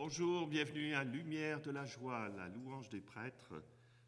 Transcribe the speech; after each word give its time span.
Bonjour, 0.00 0.46
bienvenue 0.46 0.94
à 0.94 1.02
Lumière 1.02 1.60
de 1.60 1.72
la 1.72 1.84
joie, 1.84 2.28
la 2.36 2.46
louange 2.46 2.88
des 2.88 3.00
prêtres 3.00 3.60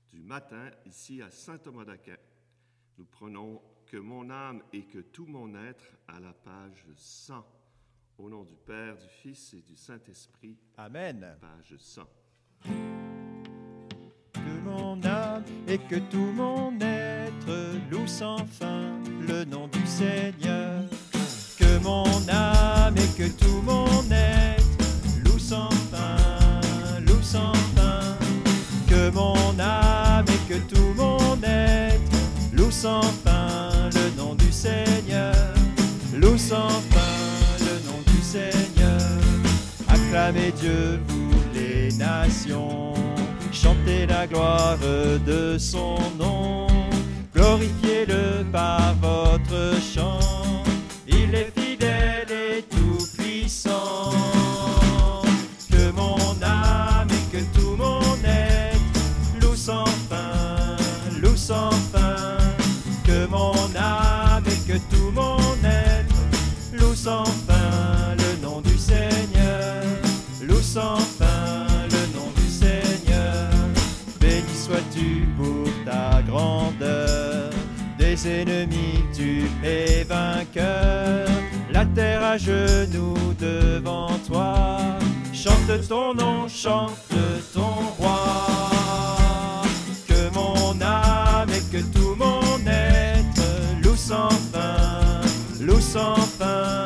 du 0.08 0.20
matin 0.20 0.70
ici 0.86 1.20
à 1.20 1.32
Saint-Thomas 1.32 1.84
d'Aquin. 1.84 2.14
Nous 2.96 3.06
prenons 3.06 3.60
que 3.86 3.96
mon 3.96 4.30
âme 4.30 4.62
et 4.72 4.84
que 4.84 5.00
tout 5.00 5.26
mon 5.26 5.52
être 5.56 5.96
à 6.06 6.20
la 6.20 6.32
page 6.32 6.86
100. 6.94 7.44
Au 8.18 8.28
nom 8.28 8.44
du 8.44 8.54
Père, 8.54 8.96
du 8.98 9.08
Fils 9.08 9.52
et 9.54 9.62
du 9.62 9.74
Saint-Esprit. 9.74 10.56
Amen. 10.76 11.36
Page 11.40 11.76
100. 11.76 12.02
Que 14.32 14.60
mon 14.62 15.02
âme 15.02 15.44
et 15.66 15.78
que 15.78 15.96
tout 16.08 16.30
mon 16.32 16.78
être 16.80 17.90
loue 17.90 18.06
sans 18.06 18.46
fin 18.46 18.96
le 19.26 19.44
nom 19.44 19.66
du 19.66 19.84
Seigneur. 19.84 20.84
Que 21.58 21.82
mon 21.82 22.28
âme 22.28 22.96
et 22.96 23.18
que 23.18 23.28
tout 23.36 23.60
mon 23.62 24.08
être 24.12 24.59
fin, 25.58 27.00
loue 27.06 27.22
sans 27.22 27.52
fin. 27.74 28.16
Que 28.88 29.10
mon 29.10 29.58
âme 29.58 30.24
et 30.28 30.52
que 30.52 30.58
tout 30.58 30.94
mon 30.96 31.36
être 31.42 32.00
loue 32.52 32.70
sans 32.70 33.02
fin 33.24 33.70
le 33.94 34.16
nom 34.16 34.34
du 34.34 34.52
Seigneur. 34.52 35.34
Loue 36.14 36.38
sans 36.38 36.68
fin 36.68 37.58
le 37.60 37.88
nom 37.88 38.00
du 38.06 38.22
Seigneur. 38.22 39.00
Acclamez 39.88 40.52
Dieu, 40.52 41.00
vous 41.08 41.30
les 41.54 41.92
nations. 41.96 42.94
Chantez 43.52 44.06
la 44.06 44.26
gloire 44.26 44.78
de 45.26 45.58
son 45.58 45.96
nom. 46.18 46.66
Glorifiez-le 47.34 48.44
par 48.52 48.94
votre 49.00 49.80
chant. 49.80 50.29
Que 64.70 64.76
tout 64.94 65.10
mon 65.12 65.38
être 65.64 66.14
loue 66.78 66.94
sans 66.94 67.24
fin 67.24 68.14
le 68.18 68.40
nom 68.40 68.60
du 68.60 68.78
Seigneur. 68.78 69.82
Loue 70.46 70.62
sans 70.62 70.96
fin 70.96 71.66
le 71.90 72.02
nom 72.16 72.28
du 72.36 72.48
Seigneur. 72.48 73.50
Béni 74.20 74.54
sois-tu 74.54 75.26
pour 75.36 75.66
ta 75.84 76.22
grandeur. 76.22 77.50
Des 77.98 78.28
ennemis 78.28 79.02
tu 79.12 79.50
es 79.64 80.04
vainqueur. 80.04 81.26
La 81.72 81.84
terre 81.86 82.22
à 82.22 82.38
genoux 82.38 83.34
devant 83.40 84.12
toi. 84.28 84.54
Chante 85.32 85.88
ton 85.88 86.14
nom, 86.14 86.46
chante 86.48 87.16
ton 87.54 87.74
roi. 87.98 88.39
Loue 95.60 95.80
sans 95.80 96.16
fin. 96.16 96.84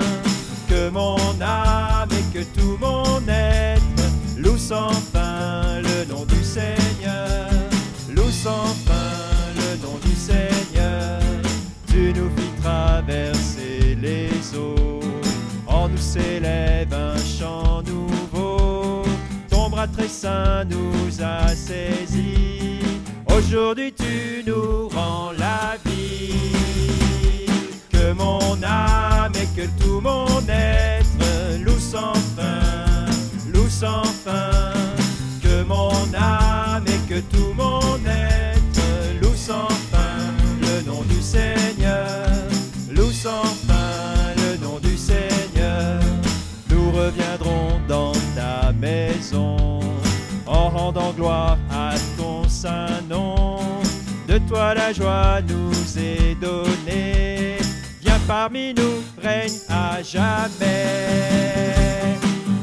Que 0.69 0.91
mon 0.91 1.17
âme 1.41 2.08
et 2.11 2.39
que 2.39 2.44
tout 2.58 2.77
mon 2.81 3.20
être 3.28 4.05
loue 4.36 4.58
sans 4.58 4.91
fin 4.91 5.81
le 5.81 6.12
nom 6.12 6.25
du 6.25 6.42
Seigneur. 6.42 7.48
Loue 8.14 8.31
sans 8.31 8.66
fin 8.86 9.12
le 9.56 9.86
nom 9.86 9.98
du 10.05 10.14
Seigneur. 10.14 11.20
Tu 11.86 12.12
nous 12.12 12.31
fis 12.36 12.62
traverser 12.62 13.97
les 14.00 14.31
eaux. 14.56 15.00
En 15.66 15.88
nous 15.88 15.98
s'élève 15.98 16.92
un 16.92 17.16
chant 17.19 17.83
nouveau. 17.83 19.03
Ton 19.50 19.70
bras 19.70 19.86
très 19.86 20.09
saint 20.09 20.64
nous 20.64 21.22
a 21.22 21.48
saisis. 21.48 22.81
Aujourd'hui 23.36 23.92
tu 23.92 24.42
nous 24.47 24.88
rends 24.88 25.31
la 25.38 25.77
vie. 25.84 25.94
Mon 28.24 28.62
âme 28.62 29.32
et 29.34 29.48
que 29.54 29.66
tout 29.78 30.00
mon 30.00 30.26
être 30.48 31.26
loue 31.62 31.78
sans 31.78 32.14
fin, 32.36 33.04
loue 33.52 33.68
sans 33.68 34.02
fin. 34.24 34.72
Que 35.42 35.62
mon 35.64 35.92
âme 36.14 36.86
et 36.86 37.02
que 37.10 37.20
tout 37.20 37.52
mon 37.54 37.96
être 38.06 38.86
loue 39.20 39.36
sans 39.36 39.68
fin 39.92 40.16
le 40.62 40.90
nom 40.90 41.02
du 41.02 41.20
Seigneur. 41.20 42.16
Loue 42.96 43.12
sans 43.12 43.44
fin 43.68 44.32
le 44.42 44.56
nom 44.64 44.78
du 44.78 44.96
Seigneur. 44.96 46.00
Nous 46.70 46.91
reviendrons 46.92 47.78
dans 47.86 48.12
ta 48.34 48.72
maison 48.72 49.80
en 50.46 50.70
rendant 50.70 51.12
gloire 51.12 51.58
à 51.70 51.91
ton 52.16 52.48
saint 52.48 53.02
nom. 53.06 53.58
De 54.26 54.38
toi 54.48 54.72
la 54.74 54.94
joie 54.94 55.42
nous 55.46 55.98
est 55.98 56.34
donnée. 56.41 57.63
Parmi 58.26 58.72
nous, 58.72 59.02
règne 59.22 59.58
à 59.68 60.02
jamais. 60.02 60.64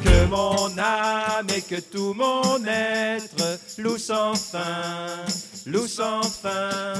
Que 0.03 0.25
mon 0.25 0.75
âme 0.77 1.47
et 1.55 1.61
que 1.61 1.79
tout 1.79 2.13
mon 2.15 2.65
être 2.65 3.59
loue 3.77 3.97
sans 3.99 4.33
fin, 4.33 5.23
loue 5.67 5.87
sans 5.87 6.23
fin. 6.23 6.93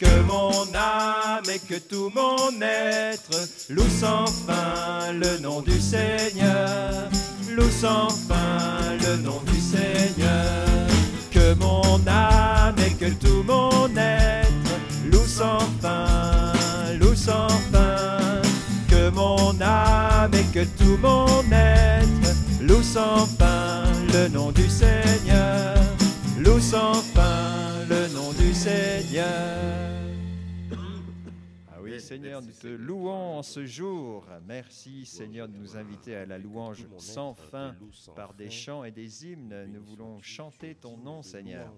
Que 0.00 0.20
mon 0.22 0.66
âme 0.74 1.44
et 1.48 1.60
que 1.60 1.78
tout 1.78 2.10
mon 2.12 2.60
être 2.60 3.38
loue 3.70 3.90
sans 4.00 4.26
fin 4.26 5.12
le 5.12 5.38
nom 5.38 5.60
du 5.60 5.80
Seigneur. 5.80 7.08
Loue 7.50 7.70
sans 7.70 8.08
fin 8.08 8.96
le 9.06 9.16
nom 9.18 9.40
du 9.46 9.60
Seigneur. 9.60 10.88
Que 11.30 11.54
mon 11.54 12.00
âme 12.08 12.76
et 12.84 12.94
que 12.94 13.10
tout 13.12 13.44
mon 13.44 13.88
être 13.96 14.52
loue 15.10 15.26
sans 15.26 15.60
fin, 15.80 16.52
loue 16.98 17.14
sans 17.14 17.48
fin. 17.72 17.91
Mon 19.14 19.60
âme 19.60 20.32
et 20.34 20.52
que 20.52 20.64
tout 20.78 20.96
mon 20.96 21.26
être 21.52 22.62
loue 22.62 22.82
sans 22.82 23.26
fin 23.26 23.84
le 24.12 24.28
nom 24.28 24.52
du 24.52 24.68
Seigneur. 24.68 25.76
Loue 26.38 26.60
sans 26.60 26.94
fin 26.94 27.84
le 27.88 28.08
nom 28.14 28.32
du 28.32 28.54
Seigneur. 28.54 29.26
Ah 31.68 31.78
oui, 31.82 32.00
Seigneur, 32.00 32.40
nous 32.42 32.52
te 32.52 32.68
louons 32.68 33.38
en 33.38 33.42
ce 33.42 33.66
jour. 33.66 34.24
Merci, 34.46 35.04
Seigneur, 35.04 35.48
de 35.48 35.56
nous 35.56 35.76
inviter 35.76 36.16
à 36.16 36.26
la 36.26 36.38
louange 36.38 36.86
sans 36.98 37.34
fin 37.34 37.74
par 38.16 38.34
des 38.34 38.50
chants 38.50 38.84
et 38.84 38.90
des 38.90 39.26
hymnes. 39.26 39.66
Nous 39.72 39.82
voulons 39.82 40.20
chanter 40.22 40.74
ton 40.74 40.96
nom, 40.96 41.22
Seigneur. 41.22 41.72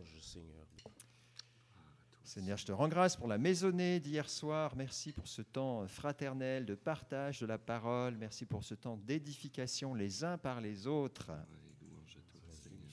Seigneur, 2.35 2.59
je 2.59 2.67
te 2.67 2.73
rends 2.73 2.89
grâce 2.89 3.15
pour 3.15 3.29
la 3.29 3.39
maisonnée 3.39 4.01
d'hier 4.01 4.29
soir. 4.29 4.75
Merci 4.75 5.13
pour 5.13 5.29
ce 5.29 5.41
temps 5.41 5.87
fraternel 5.87 6.67
de 6.67 6.75
partage 6.75 7.39
de 7.39 7.47
la 7.47 7.59
parole. 7.59 8.17
Merci 8.17 8.45
pour 8.45 8.65
ce 8.65 8.75
temps 8.75 8.97
d'édification 8.97 9.95
les 9.95 10.25
uns 10.25 10.37
par 10.37 10.61
les 10.61 10.89
autres. 10.89 11.31
À 11.31 11.37
toi, 11.37 12.51
Seigneur. 12.51 12.91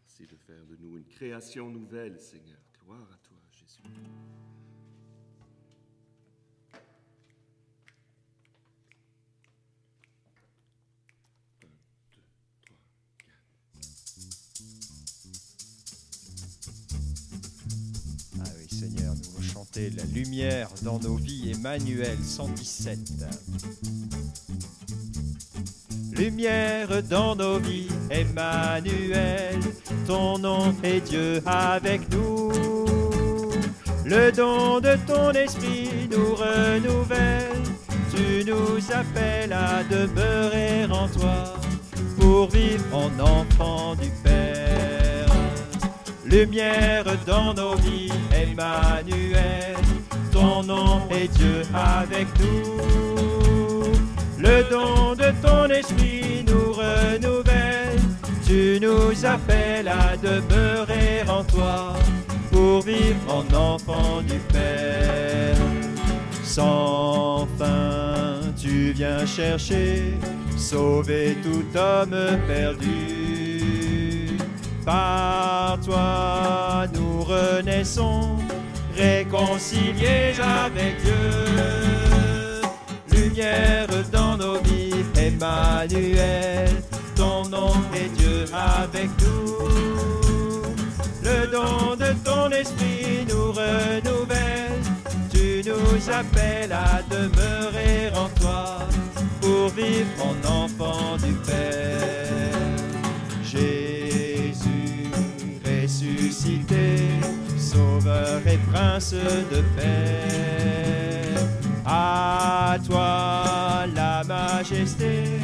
Merci 0.00 0.26
de 0.26 0.36
faire 0.38 0.64
de 0.64 0.76
nous 0.76 0.96
une 0.96 1.04
création 1.04 1.68
nouvelle, 1.68 2.18
Seigneur. 2.18 2.56
Gloire 2.82 3.10
à 3.12 3.18
toi, 3.18 3.36
Jésus. 3.52 3.82
La 19.76 20.04
lumière 20.14 20.68
dans 20.82 20.98
nos 20.98 21.16
vies. 21.16 21.52
Emmanuel 21.54 22.16
117. 22.22 22.98
Lumière 26.12 27.02
dans 27.08 27.36
nos 27.36 27.58
vies, 27.58 27.88
Emmanuel, 28.10 29.60
ton 30.06 30.38
nom 30.38 30.74
est 30.82 31.00
Dieu 31.00 31.40
avec 31.46 32.10
nous. 32.12 32.50
Le 34.04 34.32
don 34.32 34.80
de 34.80 34.96
ton 35.06 35.30
esprit 35.32 36.08
nous 36.10 36.34
renouvelle, 36.34 37.62
tu 38.12 38.44
nous 38.44 38.78
appelles 38.92 39.52
à 39.52 39.84
demeurer 39.84 40.86
en 40.86 41.08
toi 41.08 41.54
pour 42.18 42.48
vivre 42.48 42.84
en 42.92 43.20
enfant 43.20 43.94
du. 43.94 44.17
Lumière 46.30 47.04
dans 47.26 47.54
nos 47.54 47.74
vies, 47.76 48.12
Emmanuel, 48.32 49.76
ton 50.30 50.62
nom 50.62 51.08
est 51.10 51.28
Dieu 51.28 51.62
avec 51.74 52.26
nous. 52.38 53.92
Le 54.38 54.62
don 54.70 55.14
de 55.14 55.32
ton 55.40 55.72
esprit 55.72 56.44
nous 56.46 56.72
renouvelle, 56.72 57.98
tu 58.46 58.78
nous 58.80 59.24
appelles 59.24 59.88
à 59.88 60.18
demeurer 60.18 61.22
en 61.26 61.42
toi 61.44 61.94
pour 62.52 62.82
vivre 62.82 63.16
en 63.28 63.54
enfant 63.54 64.20
du 64.20 64.38
Père. 64.52 65.56
Sans 66.42 67.48
fin, 67.58 68.40
tu 68.60 68.92
viens 68.92 69.24
chercher 69.24 70.12
sauver 70.58 71.38
tout 71.42 71.78
homme 71.78 72.38
perdu. 72.46 73.47
Par 74.88 75.78
toi 75.84 76.86
nous 76.94 77.22
renaissons, 77.22 78.38
réconciliés 78.96 80.32
avec 80.40 80.96
Dieu. 81.02 82.32
Lumière 83.12 83.86
dans 84.10 84.38
nos 84.38 84.58
vies, 84.62 85.04
Emmanuel, 85.14 86.70
ton 87.14 87.46
nom 87.50 87.74
est 87.94 88.08
Dieu 88.16 88.46
avec 88.50 89.10
nous. 89.20 89.58
Le 91.22 91.46
don 91.48 91.94
de 91.94 92.14
ton 92.24 92.48
esprit 92.48 93.26
nous 93.28 93.52
renouvelle, 93.52 94.80
tu 95.30 95.62
nous 95.68 96.10
appelles 96.10 96.72
à 96.72 97.02
demeurer 97.10 98.10
en 98.16 98.30
toi 98.40 98.78
pour 99.42 99.68
vivre 99.68 100.08
en 100.24 100.64
enfant 100.64 101.18
du 101.18 101.34
Prince 108.78 109.12
de 109.12 109.60
paix. 109.74 111.34
À 111.84 112.76
toi 112.86 113.86
la 113.92 114.22
majesté, 114.22 115.40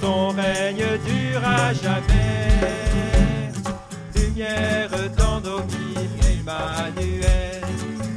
ton 0.00 0.28
règne 0.28 0.84
dure 1.04 1.42
à 1.44 1.72
jamais. 1.72 3.50
Lumière 4.14 4.90
dans 5.16 5.40
nos 5.40 5.62
Emmanuel, 6.22 7.62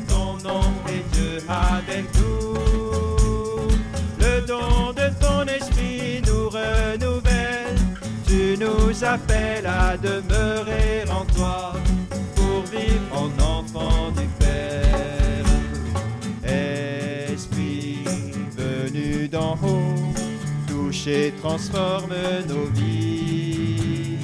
ton 0.08 0.38
nom 0.48 0.62
est 0.88 1.06
Dieu 1.16 1.40
avec 1.50 2.06
nous. 2.20 2.54
Le 4.20 4.46
don 4.46 4.94
de 4.94 5.10
ton 5.20 5.44
esprit 5.52 6.22
nous 6.28 6.50
renouvelle, 6.50 7.80
tu 8.28 8.56
nous 8.60 9.04
appelles 9.04 9.66
à 9.66 9.98
demeurer 9.98 11.04
en 11.10 11.26
toi 11.34 11.74
pour 12.36 12.62
vivre 12.72 13.10
en 13.12 13.30
enfant 13.44 14.12
du 14.12 14.31
et 21.08 21.34
transforme 21.42 22.14
nos 22.48 22.66
vies. 22.74 24.18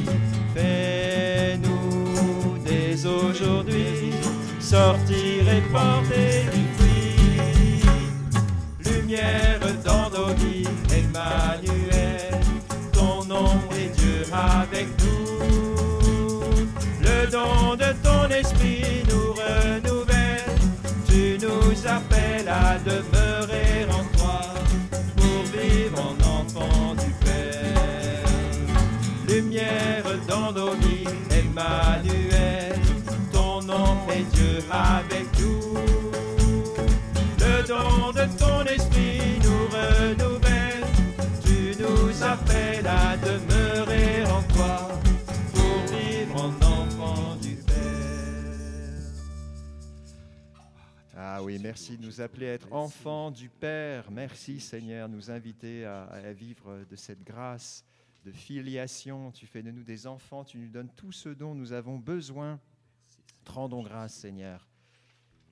Fais-nous 0.54 2.58
dès 2.66 3.06
aujourd'hui 3.06 4.12
sortir 4.60 5.48
et 5.50 5.62
porter 5.72 6.46
du 6.54 6.64
fruit. 6.78 7.82
Lumière 8.86 9.60
dans 9.84 10.10
nos 10.10 10.34
vies, 10.36 10.68
Emmanuel, 10.92 12.40
ton 12.92 13.24
nom 13.26 13.50
est 13.72 13.90
Dieu 13.98 14.24
avec 14.32 14.88
nous. 14.88 14.97
Avec 34.72 35.28
nous. 35.40 35.74
Le 37.40 37.68
don 37.68 38.12
de 38.12 38.38
ton 38.38 38.64
esprit 38.66 39.40
nous 39.44 39.68
renouvelle, 39.68 40.86
tu 41.44 41.82
nous 41.82 42.24
appelles 42.24 42.88
à 42.88 43.18
demeurer 43.18 44.24
en 44.26 44.44
toi 44.54 44.90
pour 45.54 45.96
vivre 45.96 46.36
en 46.36 46.66
enfant 46.66 47.36
du 47.38 47.56
Père. 47.56 47.74
Ah 51.16 51.42
oui, 51.42 51.60
merci 51.62 51.98
de 51.98 52.06
nous 52.06 52.22
appeler 52.22 52.50
à 52.50 52.54
être 52.54 52.72
enfants 52.74 53.32
du 53.32 53.50
Père. 53.50 54.12
Merci 54.12 54.60
Seigneur, 54.60 55.10
nous 55.10 55.32
inviter 55.32 55.86
à, 55.86 56.04
à 56.04 56.34
vivre 56.34 56.86
de 56.90 56.96
cette 56.96 57.24
grâce 57.24 57.84
de 58.26 58.32
filiation. 58.32 59.32
Tu 59.32 59.46
fais 59.46 59.64
de 59.64 59.72
nous 59.72 59.84
des 59.84 60.06
enfants, 60.08 60.44
tu 60.44 60.58
nous 60.58 60.70
donnes 60.70 60.90
tout 60.96 61.12
ce 61.12 61.30
dont 61.30 61.56
nous 61.56 61.72
avons 61.72 61.98
besoin. 61.98 62.60
Te 63.48 63.54
rendons 63.54 63.82
grâce 63.82 64.14
Seigneur. 64.14 64.68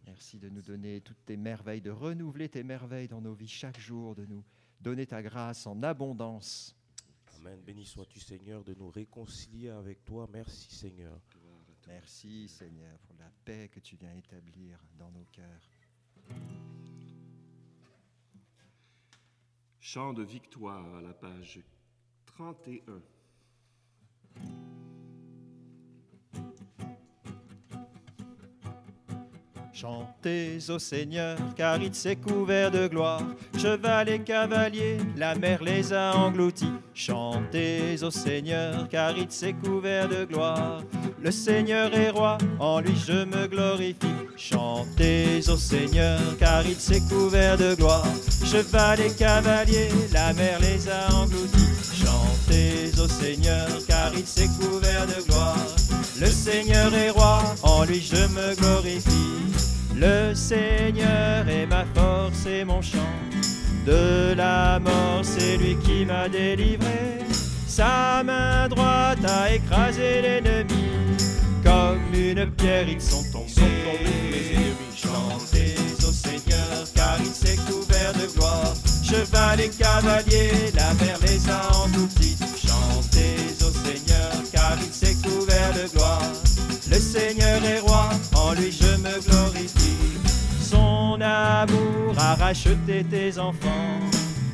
Merci 0.05 0.37
de 0.37 0.49
nous 0.49 0.61
donner 0.61 0.99
toutes 0.99 1.23
tes 1.23 1.37
merveilles, 1.37 1.79
de 1.79 1.91
renouveler 1.91 2.49
tes 2.49 2.61
merveilles 2.61 3.07
dans 3.07 3.21
nos 3.21 3.33
vies 3.33 3.47
chaque 3.47 3.79
jour, 3.79 4.15
de 4.15 4.25
nous 4.25 4.43
donner 4.81 5.05
ta 5.05 5.23
grâce 5.23 5.65
en 5.65 5.81
abondance. 5.81 6.75
Amen. 7.37 7.57
Béni 7.61 7.85
sois-tu, 7.85 8.19
Seigneur, 8.19 8.65
de 8.65 8.73
nous 8.73 8.89
réconcilier 8.89 9.69
avec 9.69 10.03
toi. 10.03 10.27
Merci, 10.29 10.75
Seigneur. 10.75 11.17
Merci 11.87 12.49
Seigneur 12.49 12.99
pour 12.99 13.15
la 13.17 13.31
paix 13.45 13.69
que 13.69 13.79
tu 13.79 13.95
viens 13.95 14.13
établir 14.13 14.77
dans 14.99 15.11
nos 15.11 15.25
cœurs. 15.31 15.69
Chant 19.79 20.11
de 20.11 20.23
victoire 20.23 20.95
à 20.95 21.01
la 21.01 21.13
page 21.13 21.61
31. 22.25 23.01
Chantez 29.75 30.59
au 30.69 30.79
Seigneur, 30.79 31.37
car 31.53 31.81
il 31.81 31.93
s'est 31.93 32.15
couvert 32.15 32.71
de 32.71 32.87
gloire. 32.87 33.21
Cheval 33.61 34.07
et 34.07 34.19
cavalier, 34.19 34.99
la 35.17 35.35
mer 35.35 35.61
les 35.61 35.91
a 35.91 36.15
engloutis. 36.15 36.71
Chantez 36.93 38.01
au 38.01 38.09
Seigneur, 38.09 38.87
car 38.87 39.17
il 39.17 39.29
s'est 39.29 39.51
couvert 39.51 40.07
de 40.07 40.23
gloire. 40.23 40.81
Le 41.21 41.29
Seigneur 41.29 41.93
est 41.93 42.09
roi, 42.09 42.37
en 42.57 42.79
lui 42.79 42.95
je 42.95 43.25
me 43.25 43.47
glorifie. 43.47 43.97
Chantez 44.37 45.41
au 45.49 45.57
Seigneur, 45.57 46.21
car 46.39 46.65
il 46.65 46.77
s'est 46.77 47.01
couvert 47.09 47.57
de 47.57 47.75
gloire. 47.75 48.07
Cheval 48.45 49.01
et 49.01 49.13
cavalier, 49.13 49.89
la 50.13 50.31
mer 50.31 50.57
les 50.61 50.87
a 50.87 51.13
engloutis. 51.13 51.75
Chantez 52.01 52.97
au 52.97 53.09
Seigneur, 53.09 53.67
car 53.85 54.13
il 54.13 54.25
s'est 54.25 54.49
couvert 54.57 55.05
de 55.05 55.21
gloire. 55.27 55.57
Le 56.17 56.27
Seigneur 56.27 56.93
est 56.93 57.09
roi, 57.09 57.43
en 57.61 57.83
lui 57.83 57.99
je 57.99 58.15
me 58.15 58.55
glorifie. 58.55 59.64
Le 59.97 60.35
Seigneur 60.35 61.47
est 61.47 61.65
ma 61.67 61.85
force 61.93 62.45
et 62.45 62.65
mon 62.65 62.81
chant. 62.81 62.97
De 63.85 64.33
la 64.35 64.77
mort, 64.79 65.21
c'est 65.23 65.55
lui 65.55 65.77
qui 65.77 66.05
m'a 66.05 66.27
délivré. 66.27 67.19
Sa 67.65 68.21
main 68.23 68.67
droite 68.67 69.19
a 69.25 69.53
écrasé 69.53 70.21
l'ennemi. 70.21 70.89
Comme 71.63 72.13
une 72.13 72.51
pierre, 72.51 72.89
ils 72.89 73.01
sont 73.01 73.23
tombés. 73.31 73.51
Chantez 74.95 75.75
au 76.05 76.11
Seigneur, 76.11 76.85
car 76.93 77.17
il 77.19 77.33
s'est 77.33 77.57
couvert 77.57 78.13
de 78.13 78.27
gloire. 78.33 78.73
Cheval 79.01 79.61
et 79.61 79.69
cavalier, 79.69 80.71
la 80.75 80.93
mer 80.95 81.17
les 81.21 81.49
a 81.49 81.71
engloutis. 81.83 82.35
Chantez 82.57 83.37
au 83.61 83.71
Seigneur, 83.71 84.31
car 84.51 84.77
il 84.81 84.93
s'est 84.93 85.15
couvert 85.23 85.71
de 85.73 85.87
gloire. 85.95 86.21
Le 86.89 86.99
Seigneur 86.99 87.63
est 87.63 87.79
amour 92.55 92.67
a 92.67 92.69
racheté 92.85 93.03
tes 93.03 93.39
enfants. 93.39 93.99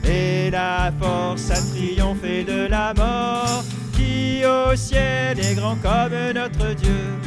Et 0.03 0.50
la 0.50 0.91
force 1.00 1.51
a 1.51 1.62
triomphé 1.74 2.43
de 2.43 2.67
la 2.67 2.93
mort. 2.93 3.63
Qui 3.93 4.43
au 4.46 4.75
ciel 4.75 5.39
est 5.39 5.55
grand 5.55 5.75
comme 5.75 6.34
notre 6.34 6.74
Dieu. 6.75 7.20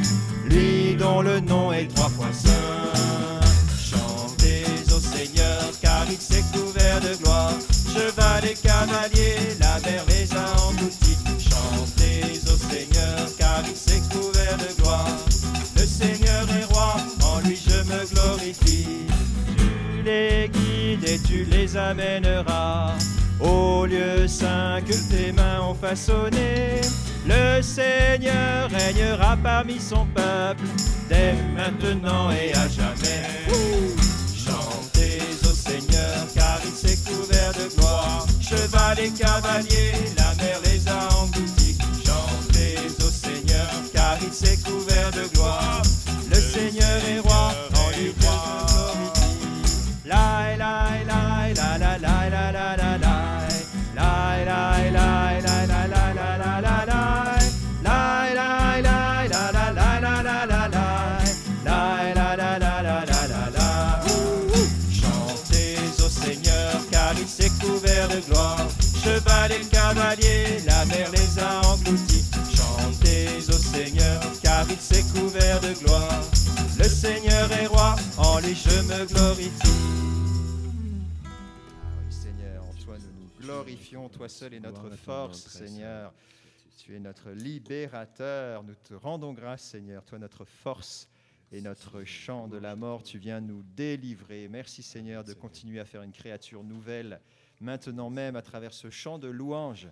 Lui 0.47 0.97
dont 0.97 1.23
le 1.23 1.40
nom 1.40 1.73
est 1.73 1.88
trois 1.95 2.09
fois 2.09 2.33
saint. 2.33 3.40
Chantez 3.78 4.64
au 4.95 5.00
Seigneur, 5.00 5.62
car 5.81 6.04
il 6.11 6.19
s'est 6.19 6.45
couvert 6.52 7.00
de 7.00 7.14
gloire. 7.23 7.52
Cheval 7.95 8.45
et 8.45 8.54
cavalier, 8.54 9.37
la 9.61 9.78
mer 9.81 10.04
les 10.09 10.33
a 10.33 10.66
engloutis. 10.66 11.19
Chantez 11.38 12.40
au 12.52 12.57
Seigneur, 12.57 13.28
car 13.38 13.62
il 13.66 13.76
s'est 13.76 14.02
couvert 14.11 14.59
de 14.59 14.83
gloire. 14.83 15.07
Le 15.76 15.87
Seigneur 15.87 16.43
et 21.14 21.18
tu 21.18 21.44
les 21.44 21.76
amèneras 21.76 22.92
au 23.40 23.87
lieu 23.87 24.26
saint 24.26 24.80
que 24.80 24.94
tes 25.11 25.33
mains 25.33 25.61
ont 25.61 25.75
façonné. 25.75 26.80
Le 27.26 27.62
Seigneur 27.62 28.68
régnera 28.71 29.37
parmi 29.42 29.78
son 29.78 30.06
peuple, 30.06 30.66
dès 31.09 31.35
maintenant 31.56 32.30
et 32.30 32.52
à 32.52 32.68
jamais. 32.68 33.47
Chantez 34.44 35.21
au 35.44 35.54
Seigneur, 35.54 36.16
car 36.35 36.59
il 36.64 36.73
s'est 36.73 36.99
couvert 37.09 37.52
de 37.52 37.75
gloire. 37.76 38.26
Cheval 38.40 38.99
et 38.99 39.11
cavalier, 39.11 39.92
la 40.18 40.35
mer 40.42 40.59
les 40.64 40.88
a 40.88 41.09
engloutis. 41.23 41.78
Chantez 42.04 42.76
au 42.99 43.11
Seigneur, 43.11 43.71
car 43.92 44.18
il 44.21 44.33
s'est 44.33 44.59
couvert 44.64 45.11
de 45.12 45.33
gloire. 45.35 45.83
Te 78.52 79.06
glorifie. 79.06 79.58
Ah 81.24 81.30
oui, 81.98 82.12
Seigneur, 82.12 82.64
en 82.64 82.74
toi 82.84 82.98
nous 82.98 83.22
nous 83.22 83.30
glorifions, 83.40 84.08
toi 84.10 84.28
seul 84.28 84.54
est 84.54 84.60
notre 84.60 84.90
force, 84.90 85.48
Seigneur. 85.48 86.12
Tu 86.76 86.94
es 86.94 86.98
notre 86.98 87.30
libérateur. 87.30 88.62
Nous 88.62 88.74
te 88.74 88.92
rendons 88.92 89.32
grâce, 89.32 89.62
Seigneur, 89.62 90.04
toi 90.04 90.18
notre 90.18 90.44
force 90.44 91.08
et 91.52 91.62
notre 91.62 92.04
chant 92.04 92.46
de 92.46 92.58
la 92.58 92.76
mort. 92.76 93.02
Tu 93.02 93.16
viens 93.16 93.40
nous 93.40 93.62
délivrer. 93.74 94.48
Merci, 94.48 94.82
Seigneur, 94.82 95.24
de 95.24 95.32
continuer 95.32 95.80
à 95.80 95.86
faire 95.86 96.02
une 96.02 96.12
créature 96.12 96.62
nouvelle. 96.62 97.20
Maintenant 97.60 98.10
même, 98.10 98.36
à 98.36 98.42
travers 98.42 98.74
ce 98.74 98.90
chant 98.90 99.18
de 99.18 99.28
louange, 99.28 99.88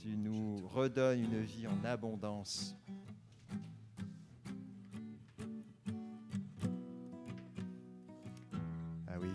tu 0.00 0.16
nous 0.16 0.64
redonnes 0.68 1.24
une 1.24 1.42
vie 1.42 1.66
en 1.66 1.84
abondance. 1.84 2.76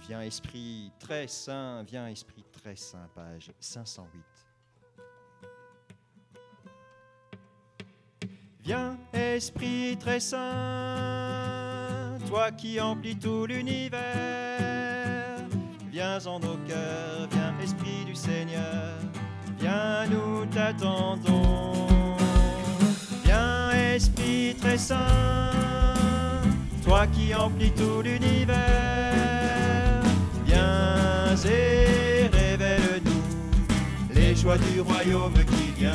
Viens 0.07 0.21
Esprit 0.21 0.91
très 0.99 1.27
saint, 1.27 1.83
viens 1.83 2.07
Esprit 2.07 2.43
très 2.51 2.75
saint, 2.75 3.09
page 3.15 3.51
508. 3.59 4.21
Viens 8.63 8.97
Esprit 9.13 9.97
très 9.99 10.19
saint, 10.19 10.39
toi 12.27 12.51
qui 12.51 12.79
emplis 12.79 13.17
tout 13.17 13.45
l'univers, 13.45 13.99
viens 15.91 16.25
en 16.25 16.39
nos 16.39 16.57
cœurs, 16.67 17.27
viens 17.31 17.57
Esprit 17.61 18.05
du 18.05 18.15
Seigneur, 18.15 18.95
viens 19.59 20.07
nous 20.07 20.45
t'attendons. 20.47 21.87
Viens 23.23 23.71
Esprit 23.71 24.55
très 24.59 24.77
saint, 24.77 25.51
toi 26.85 27.07
qui 27.07 27.33
emplis 27.35 27.71
tout 27.71 28.01
l'univers, 28.01 29.12
et 31.45 32.27
révèle-nous 32.27 34.13
les 34.13 34.35
joies 34.35 34.57
du 34.57 34.81
royaume 34.81 35.33
qui 35.33 35.79
vient 35.79 35.91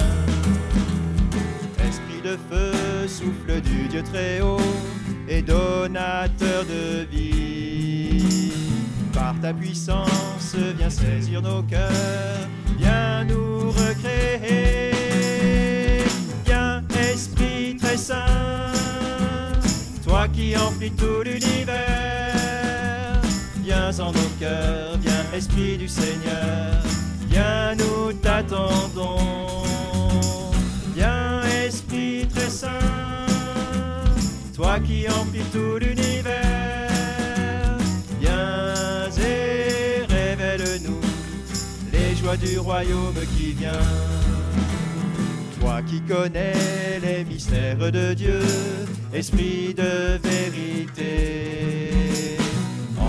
de 2.22 2.36
feu, 2.50 3.06
souffle 3.06 3.60
du 3.60 3.88
Dieu 3.88 4.02
très 4.02 4.40
haut 4.40 4.58
et 5.28 5.42
donateur 5.42 6.64
de 6.64 7.06
vie. 7.10 8.52
Par 9.12 9.34
ta 9.40 9.52
puissance, 9.52 10.56
viens 10.76 10.90
saisir 10.90 11.42
nos 11.42 11.62
cœurs, 11.62 12.48
viens 12.78 13.24
nous 13.24 13.70
recréer. 13.70 14.92
Viens, 16.44 16.82
Esprit 17.12 17.76
très 17.76 17.96
saint, 17.96 18.72
toi 20.04 20.28
qui 20.28 20.56
emplis 20.56 20.90
tout 20.92 21.22
l'univers. 21.24 22.17
Viens 23.90 24.04
en 24.04 24.12
nos 24.12 24.30
cœurs, 24.38 24.98
viens, 25.00 25.24
Esprit 25.34 25.78
du 25.78 25.88
Seigneur, 25.88 26.82
viens, 27.30 27.74
nous 27.74 28.12
t'attendons. 28.12 29.38
toi 34.54 34.78
qui 34.80 35.08
emplis 35.08 35.44
tout 35.52 35.78
l'univers, 35.80 36.90
viens 38.20 39.08
et 39.24 40.04
révèle-nous 40.12 41.00
les 41.92 42.16
joies 42.16 42.36
du 42.36 42.58
royaume 42.58 43.14
qui 43.36 43.52
vient. 43.52 43.72
Toi 45.60 45.80
qui 45.82 46.02
connais 46.02 47.00
les 47.00 47.24
mystères 47.24 47.90
de 47.90 48.12
Dieu, 48.12 48.40
esprit 49.14 49.72
de 49.74 50.18
vérité, 50.22 50.98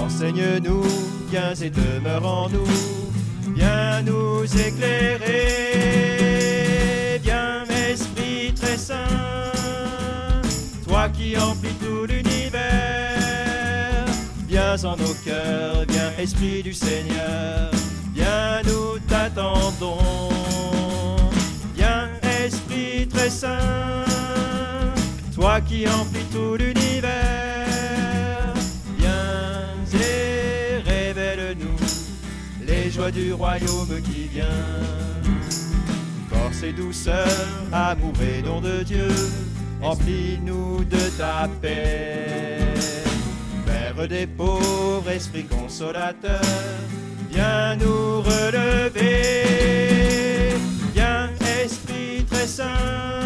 enseigne-nous, 0.09 0.83
viens 1.29 1.53
et 1.53 1.69
demeure 1.69 2.25
en 2.25 2.49
nous, 2.49 2.65
viens 3.55 4.01
nous 4.01 4.43
éclairer, 4.43 5.27
viens 7.21 7.63
Esprit 7.91 8.51
très 8.55 8.77
saint 8.77 9.05
toi 10.87 11.07
qui 11.09 11.37
emplis 11.37 11.75
tout 11.79 12.05
l'univers. 12.05 12.59
Viens 14.47 14.83
en 14.83 14.97
nos 14.97 15.13
cœurs, 15.23 15.85
viens 15.87 16.11
Esprit 16.17 16.63
du 16.63 16.73
Seigneur, 16.73 17.69
viens 18.13 18.63
nous 18.65 18.97
t'attendons. 19.07 20.29
Viens 21.75 22.09
Esprit 22.43 23.07
très 23.07 23.29
saint, 23.29 24.05
toi 25.35 25.61
qui 25.61 25.87
emplis 25.87 26.25
tout 26.31 26.55
l'univers. 26.55 26.78
Du 33.11 33.33
royaume 33.33 34.01
qui 34.03 34.27
vient. 34.27 34.45
Force 36.29 36.63
et 36.63 36.73
douceur, 36.73 37.27
amour 37.71 38.13
et 38.21 38.41
don 38.41 38.61
de 38.61 38.83
Dieu 38.83 39.07
Remplis-nous 39.81 40.83
de 40.83 41.17
ta 41.17 41.49
paix. 41.61 42.73
Père 43.65 44.07
des 44.07 44.27
pauvres, 44.27 45.09
esprit 45.09 45.45
consolateur, 45.45 46.41
viens 47.29 47.75
nous 47.77 48.21
relever. 48.21 49.45
Viens, 50.93 51.29
esprit 51.63 52.25
très 52.29 52.47
saint, 52.47 53.21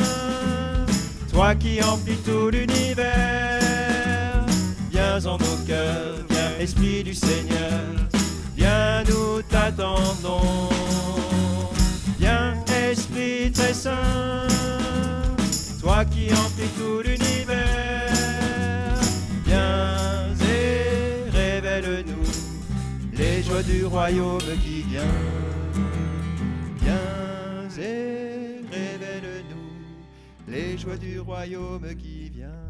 toi 1.31 1.55
qui 1.55 1.81
emplis 1.81 2.17
tout 2.17 2.49
l'univers. 2.49 4.45
Viens 4.91 5.25
en 5.25 5.37
nos 5.39 5.57
cœurs, 5.65 6.19
viens, 6.29 6.51
esprit 6.59 7.03
du 7.03 7.15
Seigneur, 7.15 7.81
viens 8.55 9.03
nous 9.05 9.41
t'attendons. 9.93 10.69
Viens, 12.19 12.55
esprit 12.89 13.51
très 13.51 13.73
saint 13.73 14.47
toi 15.81 16.05
qui 16.05 16.31
emplis 16.31 16.69
tout 16.77 17.01
l'univers, 17.03 18.07
viens 19.45 20.33
et 20.49 21.29
révèle-nous 21.29 22.23
les 23.11 23.43
joies 23.43 23.63
du 23.63 23.85
royaume 23.85 24.39
qui 24.63 24.83
vient. 24.83 25.01
Viens 26.81 27.69
et 27.77 28.61
révèle-nous 28.71 30.47
les 30.47 30.77
joies 30.77 30.97
du 30.97 31.19
royaume 31.19 31.95
qui 31.97 32.29
vient. 32.29 32.63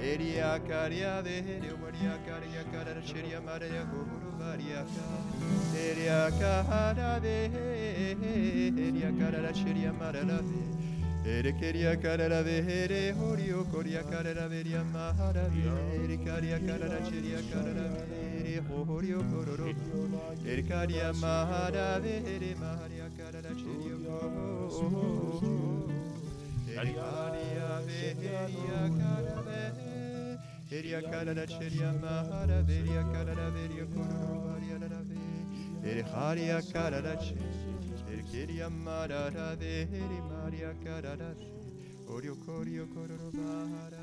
Eria 0.00 0.60
caria 0.68 1.20
de 1.22 1.38
herio 1.38 1.76
maria 1.78 2.16
caria 2.26 2.64
cara 2.72 3.02
cheria 3.02 3.40
maria 3.40 3.84
guru 3.84 4.30
varia 4.38 4.84
ca 4.94 5.08
Eria 5.76 6.30
cara 6.40 7.18
de 7.18 7.50
heria 8.78 9.12
cara 9.18 9.52
cheria 9.52 9.92
maria 9.92 10.40
Ere 11.24 11.52
queria 11.52 11.94
carara 11.96 12.42
de 12.42 12.58
ere 12.60 13.12
horio 13.20 13.64
coria 13.70 14.02
carara 14.04 14.48
veria 14.48 14.82
mahara 14.84 15.50
ere 16.02 16.16
caria 16.24 16.58
carara 16.60 17.02
cheria 17.04 17.42
carara 17.50 18.06
ere 18.38 18.62
horio 18.70 19.18
cororo. 19.30 19.68
Ere 20.46 20.62
caria 20.62 21.12
mahara 21.12 22.00
de 22.00 22.14
ere 22.34 22.54
maharia 22.54 23.10
carara 23.18 23.52
cheria 23.60 23.96
ere 26.78 26.94
caria 26.94 27.82
de 27.86 28.00
ere 28.06 28.90
carara 28.98 29.37
Eria 30.70 31.00
karara 31.00 31.46
cheria 31.46 31.92
mahara 32.02 32.62
veria 32.62 33.02
karara 33.12 33.50
veria 33.54 33.86
kururu 33.86 34.34
varia 34.44 34.78
rara 34.78 35.00
ve. 35.08 35.16
Ere 35.90 36.02
haria 36.12 36.60
karara 36.72 37.16
che. 37.16 37.34
Ere 38.12 38.22
keria 38.30 38.68
marara 38.68 39.56
ve. 39.58 39.88
Ere 39.90 40.20
maria 40.30 40.74
karara 40.84 41.32
ve. 41.38 41.48
Orio 42.06 42.36
korio 42.44 42.86
kororo 42.94 43.30
vara. 43.32 43.97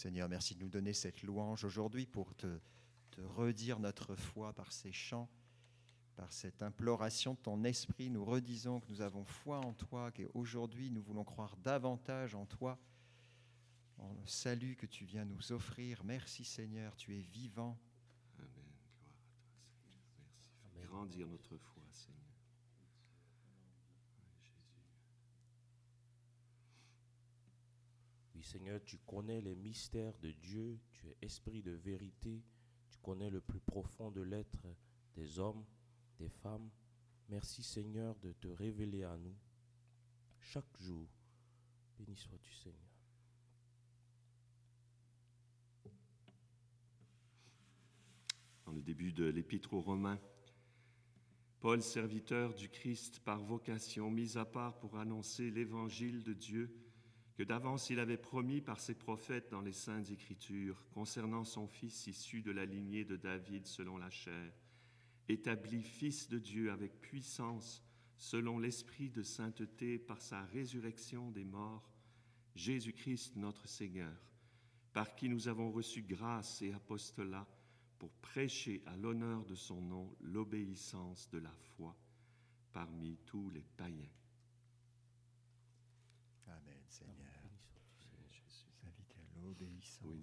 Seigneur, 0.00 0.30
merci 0.30 0.54
de 0.54 0.62
nous 0.62 0.70
donner 0.70 0.94
cette 0.94 1.22
louange 1.22 1.62
aujourd'hui 1.62 2.06
pour 2.06 2.34
te, 2.34 2.46
redire 3.18 3.78
notre 3.78 4.16
foi 4.16 4.54
par 4.54 4.72
ces 4.72 4.92
chants, 4.92 5.28
par 6.16 6.32
cette 6.32 6.62
imploration 6.62 7.34
de 7.34 7.38
ton 7.40 7.64
esprit. 7.64 8.08
Nous 8.08 8.24
redisons 8.24 8.80
que 8.80 8.88
nous 8.88 9.02
avons 9.02 9.26
foi 9.26 9.58
en 9.58 9.74
toi, 9.74 10.10
qu'aujourd'hui 10.10 10.90
nous 10.90 11.02
voulons 11.02 11.22
croire 11.22 11.54
davantage 11.58 12.34
en 12.34 12.46
toi, 12.46 12.78
en 13.98 14.14
le 14.14 14.24
salut 14.24 14.74
que 14.74 14.86
tu 14.86 15.04
viens 15.04 15.26
nous 15.26 15.52
offrir. 15.52 16.02
Merci 16.02 16.46
Seigneur, 16.46 16.96
tu 16.96 17.14
es 17.14 17.20
vivant. 17.20 17.78
Amen. 18.38 18.48
Gloire 18.48 19.98
à 20.00 20.08
toi, 20.14 20.32
Seigneur. 20.40 20.72
Merci. 20.72 20.88
Grandir 20.88 21.28
notre 21.28 21.58
foi, 21.58 21.82
Seigneur. 21.90 22.29
Seigneur, 28.42 28.80
tu 28.84 28.98
connais 28.98 29.40
les 29.40 29.54
mystères 29.54 30.18
de 30.18 30.30
Dieu, 30.30 30.78
tu 30.92 31.08
es 31.08 31.16
esprit 31.22 31.62
de 31.62 31.72
vérité, 31.72 32.42
tu 32.88 32.98
connais 32.98 33.30
le 33.30 33.40
plus 33.40 33.60
profond 33.60 34.10
de 34.10 34.22
l'être 34.22 34.66
des 35.14 35.38
hommes, 35.38 35.64
des 36.18 36.28
femmes. 36.28 36.70
Merci 37.28 37.62
Seigneur 37.62 38.16
de 38.20 38.32
te 38.32 38.48
révéler 38.48 39.04
à 39.04 39.16
nous 39.16 39.34
chaque 40.40 40.80
jour. 40.80 41.08
Béni 41.98 42.16
sois-tu 42.16 42.52
Seigneur. 42.54 42.80
Dans 48.64 48.72
le 48.72 48.82
début 48.82 49.12
de 49.12 49.24
l'Épître 49.24 49.74
aux 49.74 49.80
Romains, 49.80 50.20
Paul, 51.60 51.82
serviteur 51.82 52.54
du 52.54 52.70
Christ 52.70 53.20
par 53.20 53.42
vocation, 53.42 54.10
mis 54.10 54.38
à 54.38 54.46
part 54.46 54.78
pour 54.78 54.96
annoncer 54.96 55.50
l'évangile 55.50 56.22
de 56.22 56.32
Dieu 56.32 56.74
que 57.40 57.44
d'avance 57.46 57.88
il 57.88 57.98
avait 57.98 58.18
promis 58.18 58.60
par 58.60 58.78
ses 58.78 58.94
prophètes 58.94 59.50
dans 59.50 59.62
les 59.62 59.72
saintes 59.72 60.10
écritures 60.10 60.76
concernant 60.90 61.42
son 61.42 61.66
Fils 61.66 62.06
issu 62.06 62.42
de 62.42 62.50
la 62.50 62.66
lignée 62.66 63.06
de 63.06 63.16
David 63.16 63.66
selon 63.66 63.96
la 63.96 64.10
chair, 64.10 64.52
établi 65.26 65.82
Fils 65.82 66.28
de 66.28 66.38
Dieu 66.38 66.70
avec 66.70 67.00
puissance 67.00 67.82
selon 68.18 68.58
l'Esprit 68.58 69.08
de 69.08 69.22
sainteté 69.22 69.98
par 69.98 70.20
sa 70.20 70.42
résurrection 70.44 71.30
des 71.30 71.46
morts, 71.46 71.90
Jésus-Christ 72.56 73.36
notre 73.36 73.66
Seigneur, 73.66 74.20
par 74.92 75.14
qui 75.14 75.30
nous 75.30 75.48
avons 75.48 75.70
reçu 75.70 76.02
grâce 76.02 76.60
et 76.60 76.74
apostolat 76.74 77.48
pour 77.98 78.12
prêcher 78.16 78.82
à 78.84 78.98
l'honneur 78.98 79.46
de 79.46 79.54
son 79.54 79.80
nom 79.80 80.14
l'obéissance 80.20 81.30
de 81.30 81.38
la 81.38 81.54
foi 81.74 81.96
parmi 82.74 83.16
tous 83.24 83.48
les 83.48 83.64
païens. 83.78 84.12
Amen, 86.46 86.82
Seigneur. 86.88 87.30
Béni 88.00 88.00
sois-tu 88.00 88.42
Seigneur. 88.48 88.92
Nous 89.36 89.39
l'obéissance. 89.50 89.98
Oui, 90.04 90.22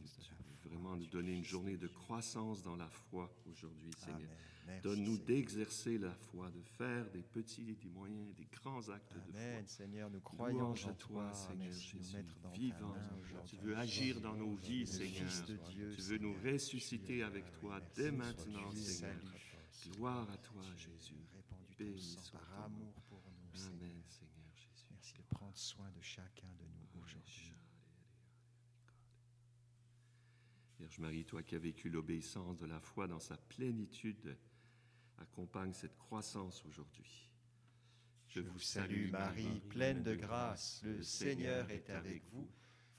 vraiment 0.63 0.95
nous 0.95 1.07
donner 1.07 1.33
une 1.33 1.43
journée 1.43 1.77
de 1.77 1.87
croissance 1.87 2.63
dans 2.63 2.75
la 2.75 2.89
foi 2.89 3.31
aujourd'hui, 3.49 3.91
Seigneur. 3.97 4.29
Amen. 4.63 4.81
Donne-nous 4.83 5.17
d'exercer 5.19 5.97
la 5.97 6.13
foi, 6.13 6.49
de 6.51 6.61
faire 6.61 7.09
des 7.11 7.21
petits, 7.21 7.75
des 7.75 7.89
moyens, 7.89 8.35
des 8.35 8.47
grands 8.51 8.89
actes 8.89 9.13
de 9.13 9.31
foi. 9.31 9.39
Amen, 9.39 9.67
Seigneur, 9.67 10.09
nous 10.09 10.19
croyons 10.19 10.59
Louange 10.59 10.85
en 10.85 10.89
à 10.89 10.93
toi, 10.93 11.23
toi, 11.23 11.33
Seigneur 11.33 11.71
Jésus, 11.71 12.17
dans 12.43 12.49
vivant. 12.51 12.95
Tu 13.45 13.55
veux 13.57 13.77
agir 13.77 14.19
dans 14.19 14.35
nos 14.35 14.55
vies, 14.55 14.81
Le 14.81 14.85
Seigneur. 14.85 15.29
Dieu, 15.69 15.93
Tu 15.95 16.01
veux 16.01 16.17
nous 16.17 16.35
ressusciter 16.43 17.23
avec 17.23 17.49
toi 17.59 17.79
merci, 17.79 17.93
dès 17.95 18.11
maintenant, 18.11 18.71
Seigneur. 18.71 19.15
Gloire 19.95 20.29
à 20.29 20.37
toi, 20.37 20.63
Jésus. 20.75 21.15
Béni 21.79 22.01
soit 22.01 22.39
par 22.39 22.65
amour 22.65 22.93
pour 23.07 23.21
nous. 23.21 23.61
Amen, 23.67 24.03
Seigneur 24.07 24.51
Jésus. 24.55 24.85
Merci 24.91 25.13
de 25.13 25.21
prendre 25.29 25.55
soin 25.55 25.89
de 25.95 26.01
chacun 26.01 26.47
de 26.57 26.65
nous 26.65 27.03
aujourd'hui. 27.03 27.56
Vierge 30.79 30.99
Marie, 30.99 31.25
toi 31.25 31.41
qui 31.41 31.55
as 31.55 31.59
vécu 31.59 31.89
l'obéissance 31.89 32.57
de 32.57 32.67
la 32.67 32.79
foi 32.79 33.07
dans 33.07 33.19
sa 33.19 33.35
plénitude, 33.35 34.37
accompagne 35.17 35.73
cette 35.73 35.97
croissance 35.97 36.63
aujourd'hui. 36.65 37.31
Je 38.27 38.41
vous 38.41 38.59
salue 38.59 39.09
Marie, 39.09 39.61
pleine 39.69 40.03
de 40.03 40.13
grâce, 40.13 40.81
le 40.83 41.01
Seigneur 41.01 41.71
est 41.71 41.89
avec 41.89 42.23
vous. 42.31 42.47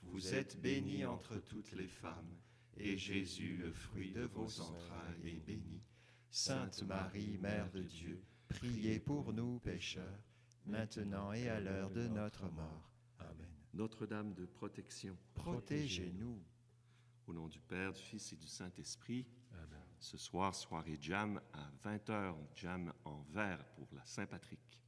Vous 0.03 0.33
êtes 0.33 0.59
bénie 0.59 1.05
entre 1.05 1.37
toutes 1.37 1.71
les 1.71 1.87
femmes, 1.87 2.35
et 2.77 2.97
Jésus, 2.97 3.57
le 3.57 3.71
fruit 3.71 4.11
de 4.11 4.23
vos 4.23 4.59
entrailles, 4.59 5.27
est 5.27 5.45
béni. 5.45 5.81
Sainte 6.31 6.83
Marie, 6.83 7.37
Mère 7.37 7.71
de 7.71 7.83
Dieu, 7.83 8.21
priez 8.49 8.99
pour 8.99 9.31
nous 9.31 9.59
pécheurs, 9.59 10.23
maintenant 10.65 11.31
et 11.31 11.47
à 11.47 11.59
l'heure 11.59 11.91
de 11.91 12.07
notre 12.07 12.49
mort. 12.51 12.91
Amen. 13.19 13.53
Notre-Dame 13.73 14.33
de 14.33 14.45
protection, 14.45 15.17
Protégez-nous. 15.33 16.41
Au 17.29 17.33
nom 17.33 17.47
du 17.47 17.59
Père, 17.59 17.93
du 17.93 18.01
Fils 18.01 18.33
et 18.33 18.35
du 18.35 18.47
Saint-Esprit, 18.47 19.27
ce 19.99 20.17
soir, 20.17 20.55
soirée 20.55 20.97
jam 20.99 21.39
à 21.53 21.69
20h, 21.87 22.33
jam 22.55 22.91
en 23.05 23.21
vert 23.29 23.63
pour 23.75 23.87
la 23.93 24.03
Saint-Patrick. 24.03 24.81